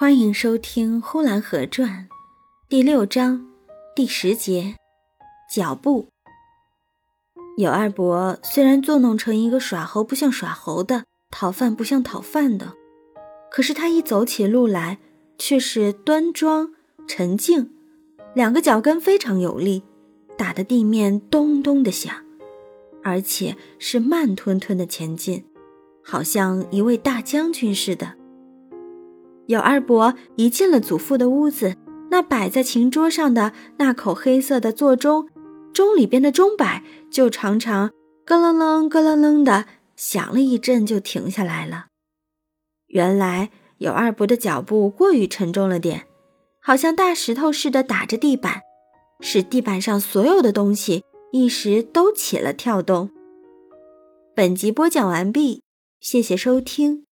[0.00, 2.08] 欢迎收听《呼兰河传》
[2.70, 3.46] 第六章
[3.94, 4.74] 第十节。
[5.54, 6.08] 脚步。
[7.58, 12.72] 有二伯虽然作弄成一个耍猴不像耍猴的，讨饭不像讨饭的，
[13.50, 14.98] 可是他一走起路来
[15.36, 16.72] 却是端庄
[17.06, 17.70] 沉静，
[18.32, 19.82] 两个脚跟非常有力，
[20.38, 22.24] 打得地面咚咚的响，
[23.02, 25.44] 而且是慢吞吞的前进，
[26.02, 28.14] 好像一位大将军似的。
[29.50, 31.74] 有二伯一进了祖父的屋子，
[32.08, 35.28] 那摆在琴桌上的那口黑色的座钟，
[35.72, 37.90] 钟里边的钟摆就常常
[38.24, 41.86] 咯楞楞、咯楞楞的响了一阵，就停下来了。
[42.86, 46.06] 原来有二伯的脚步过于沉重了点，
[46.62, 48.60] 好像大石头似的打着地板，
[49.18, 53.10] 使地板上所有的东西一时都起了跳动。
[54.32, 55.64] 本集播讲完毕，
[55.98, 57.06] 谢谢收听。